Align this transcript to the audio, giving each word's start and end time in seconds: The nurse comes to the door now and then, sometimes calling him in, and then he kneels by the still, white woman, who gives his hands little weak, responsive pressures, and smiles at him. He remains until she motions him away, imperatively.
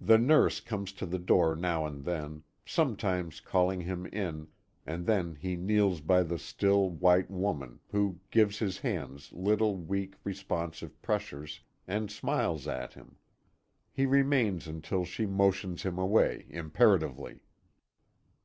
The 0.00 0.18
nurse 0.18 0.60
comes 0.60 0.92
to 0.92 1.04
the 1.04 1.18
door 1.18 1.56
now 1.56 1.84
and 1.84 2.04
then, 2.04 2.44
sometimes 2.64 3.40
calling 3.40 3.80
him 3.80 4.06
in, 4.06 4.46
and 4.86 5.04
then 5.04 5.34
he 5.34 5.56
kneels 5.56 6.00
by 6.00 6.22
the 6.22 6.38
still, 6.38 6.90
white 6.90 7.28
woman, 7.28 7.80
who 7.90 8.20
gives 8.30 8.60
his 8.60 8.78
hands 8.78 9.32
little 9.32 9.78
weak, 9.78 10.14
responsive 10.22 11.02
pressures, 11.02 11.58
and 11.88 12.08
smiles 12.08 12.68
at 12.68 12.92
him. 12.92 13.16
He 13.90 14.06
remains 14.06 14.68
until 14.68 15.04
she 15.04 15.26
motions 15.26 15.82
him 15.82 15.98
away, 15.98 16.46
imperatively. 16.48 17.40